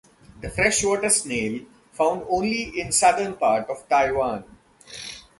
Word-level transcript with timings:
This 0.39 0.55
freshwater 0.55 1.09
snail 1.11 1.63
found 1.91 2.23
only 2.27 2.79
in 2.79 2.91
Southern 2.91 3.35
part 3.35 3.69
of 3.69 3.87
Taiwan. 3.87 4.45